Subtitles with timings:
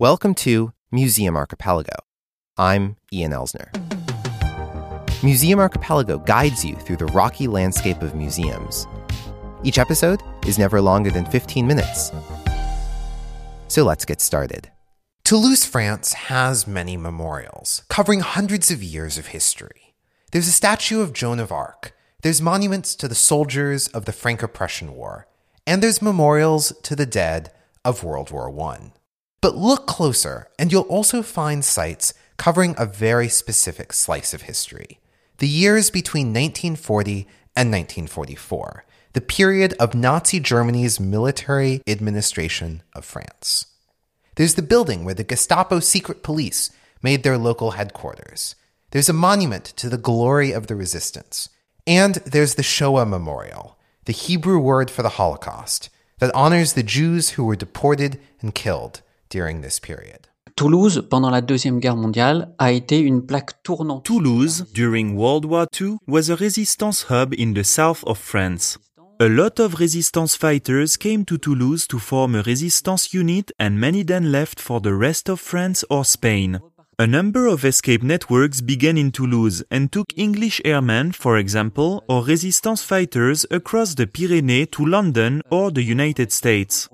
[0.00, 1.90] Welcome to Museum Archipelago.
[2.56, 3.66] I'm Ian Elsner.
[5.24, 8.86] Museum Archipelago guides you through the rocky landscape of museums.
[9.64, 12.12] Each episode is never longer than 15 minutes.
[13.66, 14.70] So let's get started.
[15.24, 19.96] Toulouse, France has many memorials, covering hundreds of years of history.
[20.30, 21.92] There's a statue of Joan of Arc,
[22.22, 25.26] there's monuments to the soldiers of the Franco Prussian War,
[25.66, 27.50] and there's memorials to the dead
[27.84, 28.92] of World War I.
[29.40, 35.00] But look closer, and you'll also find sites covering a very specific slice of history
[35.38, 37.20] the years between 1940
[37.56, 43.66] and 1944, the period of Nazi Germany's military administration of France.
[44.34, 46.70] There's the building where the Gestapo secret police
[47.02, 48.56] made their local headquarters.
[48.90, 51.48] There's a monument to the glory of the resistance.
[51.86, 57.30] And there's the Shoah Memorial, the Hebrew word for the Holocaust, that honors the Jews
[57.30, 60.28] who were deported and killed during this period.
[60.56, 64.04] Toulouse, pendant la Deuxième Guerre mondiale, a été une plaque tournante.
[64.04, 68.76] Toulouse, during World War II, was a resistance hub in the south of France.
[69.20, 74.04] A lot of resistance fighters came to Toulouse to form a resistance unit and many
[74.04, 76.60] then left for the rest of France or Spain.
[77.00, 82.24] A number of escape networks began in Toulouse and took English airmen, for example, or
[82.24, 86.88] resistance fighters across the Pyrenees to London or the United States.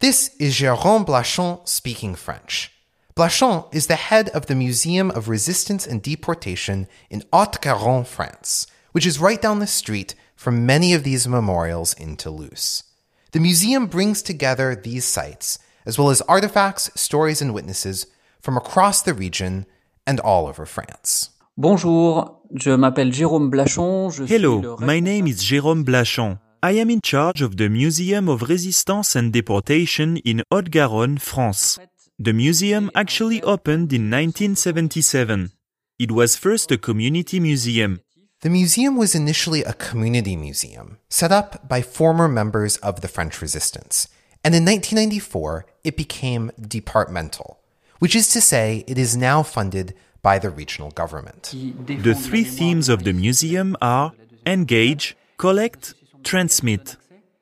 [0.00, 2.72] This is Jérôme Blachon speaking French.
[3.14, 9.04] Blachon is the head of the Museum of Resistance and Deportation in Haute-Garonne, France, which
[9.04, 12.84] is right down the street from many of these memorials in Toulouse.
[13.32, 18.06] The museum brings together these sites, as well as artifacts, stories, and witnesses
[18.40, 19.66] from across the region
[20.06, 21.30] and all over France.
[21.56, 24.10] Bonjour, je m'appelle Jérôme Blachon.
[24.10, 26.38] Je Hello, my name is Jérôme Blachon.
[26.62, 31.78] I am in charge of the Museum of Resistance and Deportation in Haute-Garonne, France.
[32.18, 35.52] The museum actually opened in 1977.
[36.00, 38.00] It was first a community museum.
[38.40, 43.40] The museum was initially a community museum, set up by former members of the French
[43.42, 44.08] resistance.
[44.44, 47.57] And in 1994, it became departmental,
[47.98, 51.54] which is to say, it is now funded by the regional government.
[51.86, 54.12] The three themes of the museum are
[54.46, 55.94] engage, collect,
[56.24, 56.96] transmit.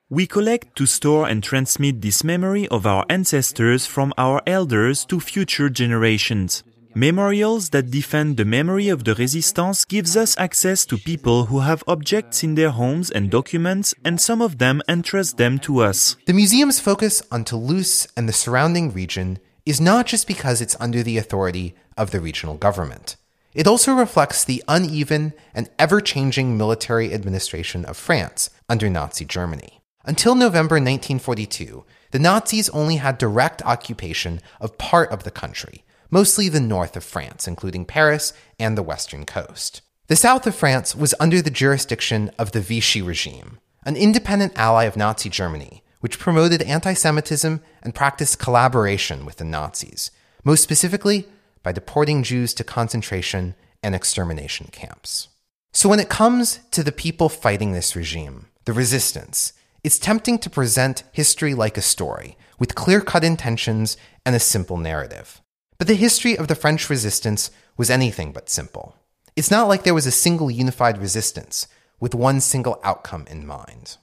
[0.09, 5.19] We collect to store and transmit this memory of our ancestors from our elders to
[5.19, 6.63] future generations.
[6.95, 11.85] Memorials that defend the memory of the resistance gives us access to people who have
[11.87, 16.17] objects in their homes and documents and some of them entrust them to us.
[16.27, 21.03] The museum's focus on Toulouse and the surrounding region is not just because it's under
[21.03, 23.17] the authority of the regional government.
[23.53, 29.81] It also reflects the uneven and ever changing military administration of France under Nazi Germany.
[30.05, 36.49] Until November 1942, the Nazis only had direct occupation of part of the country, mostly
[36.49, 39.83] the north of France, including Paris and the western coast.
[40.07, 44.85] The south of France was under the jurisdiction of the Vichy regime, an independent ally
[44.85, 50.13] of Nazi Germany, which promoted anti Semitism and practiced collaboration with the Nazis,
[50.45, 51.27] most specifically
[51.65, 55.27] by deporting Jews to concentration and extermination camps.
[55.73, 59.53] So, when it comes to the people fighting this regime, the resistance,
[59.83, 64.77] it's tempting to present history like a story, with clear cut intentions and a simple
[64.77, 65.43] narrative.
[65.77, 68.95] But the history of the French resistance was anything but simple.
[69.35, 71.67] It's not like there was a single unified resistance
[71.99, 73.97] with one single outcome in mind.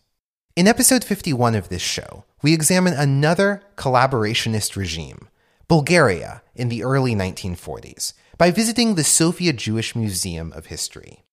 [0.56, 5.28] In episode 51 of this show, we examine another collaborationist regime,
[5.68, 11.24] Bulgaria, in the early 1940s, by visiting the Sofia Jewish Museum of History.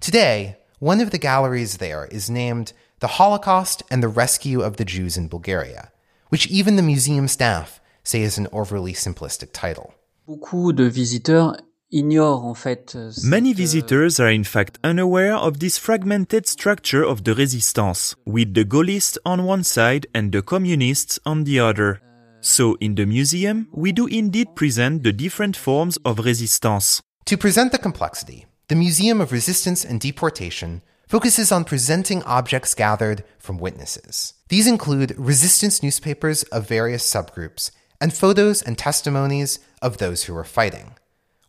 [0.00, 4.84] Today, one of the galleries there is named The Holocaust and the Rescue of the
[4.84, 5.90] Jews in Bulgaria,
[6.28, 9.92] which even the museum staff say is an overly simplistic title.
[10.24, 11.56] Beaucoup de visiteurs.
[11.94, 18.64] Many visitors are in fact unaware of this fragmented structure of the resistance, with the
[18.64, 22.00] Gaullists on one side and the communists on the other.
[22.40, 27.02] So in the museum, we do indeed present the different forms of resistance.
[27.26, 33.22] To present the complexity, the Museum of Resistance and Deportation focuses on presenting objects gathered
[33.38, 34.32] from witnesses.
[34.48, 37.70] These include resistance newspapers of various subgroups
[38.00, 40.94] and photos and testimonies of those who were fighting,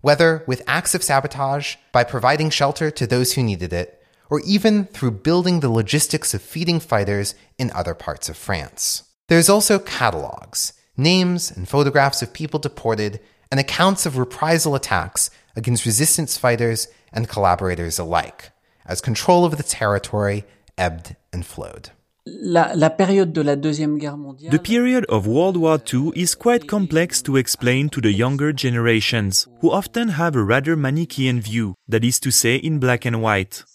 [0.04, 4.84] whether with acts of sabotage, by providing shelter to those who needed it, or even
[4.84, 9.04] through building the logistics of feeding fighters in other parts of France.
[9.30, 15.86] There's also catalogs, names and photographs of people deported, and accounts of reprisal attacks against
[15.86, 18.52] resistance fighters and collaborators alike,
[18.86, 20.44] as control of the territory
[20.78, 21.92] ebbed and flowed.
[22.26, 24.58] La, la période de la Deuxième Guerre mondiale.
[24.58, 29.50] The period of World War II is quite complex to explain to the younger generations,
[29.62, 33.66] who often have a rather Manichaean view, that is to say, in black and white.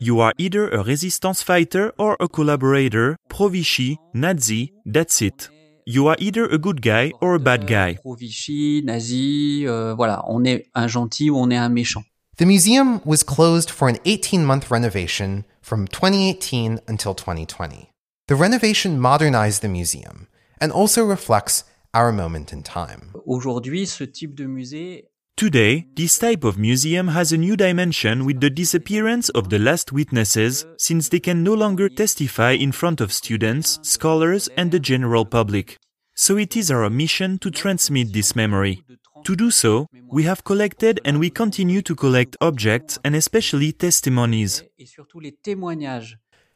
[0.00, 5.50] You are either a resistance fighter or a collaborator, pro-Vichy, Nazi, that's it.
[5.84, 7.92] You are either a good guy or a bad guy.
[7.92, 12.04] Euh, Pro-Vichy, nazi, euh, voilà, on est un gentil ou on est un méchant.
[12.38, 17.90] The museum was closed for an 18 month renovation from 2018 until 2020.
[18.28, 20.28] The renovation modernized the museum
[20.60, 21.64] and also reflects
[21.94, 23.14] our moment in time.
[23.24, 28.40] Aujourd'hui, ce type de musée Today, this type of museum has a new dimension with
[28.40, 33.14] the disappearance of the last witnesses, since they can no longer testify in front of
[33.14, 35.78] students, scholars, and the general public.
[36.14, 38.82] So it is our mission to transmit this memory.
[39.24, 44.64] To do so, we have collected and we continue to collect objects and especially testimonies.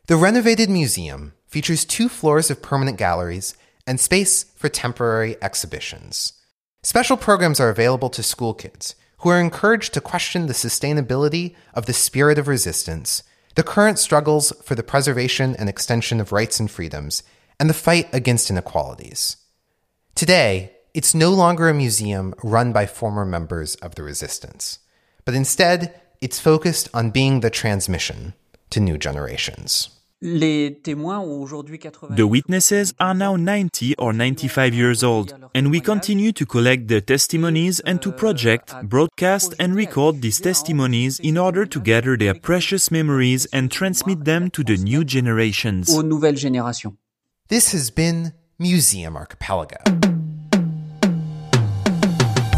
[0.08, 3.56] The renovated museum features two floors of permanent galleries
[3.86, 6.32] and space for temporary exhibitions.
[6.82, 11.86] Special programs are available to school kids who are encouraged to question the sustainability of
[11.86, 13.22] the spirit of resistance,
[13.54, 17.22] the current struggles for the preservation and extension of rights and freedoms,
[17.60, 19.36] and the fight against inequalities.
[20.16, 24.80] Today, it's no longer a museum run by former members of the resistance,
[25.24, 28.34] but instead, it's focused on being the transmission
[28.72, 29.90] to new generations.
[30.24, 35.66] Les témoins ont aujourd'hui 80 The witnesses are now 90 or 95 years old, and
[35.66, 41.18] we continue to collect their testimonies and to project, euh, broadcast, and record these testimonies
[41.24, 45.90] in order to gather their precious memories and transmit them to the new generations.
[45.90, 46.94] aux nouvelles générations.
[47.48, 49.78] This has been Museum Archipelago.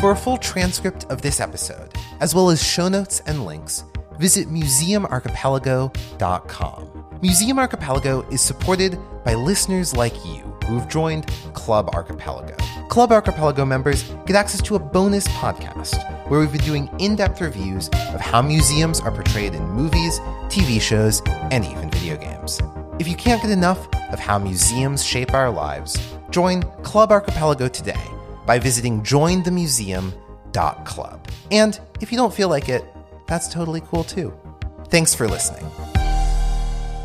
[0.03, 3.85] For a full transcript of this episode, as well as show notes and links,
[4.19, 6.91] visit museumarchipelago.com.
[7.23, 12.57] Museum Archipelago is supported by listeners like you who've joined Club Archipelago.
[12.89, 17.41] Club Archipelago members get access to a bonus podcast where we've been doing in depth
[17.41, 22.61] reviews of how museums are portrayed in movies, TV shows, and even video games.
[22.99, 25.99] If you can't get enough of how museums shape our lives,
[26.31, 28.01] join Club Archipelago today
[28.47, 31.29] by visiting jointhemuseum.club.
[31.51, 32.85] And if you don't feel like it,
[33.27, 34.33] that's totally cool too.
[34.89, 35.71] Thanks for listening.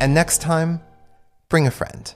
[0.00, 0.80] And next time,
[1.48, 2.14] bring a friend.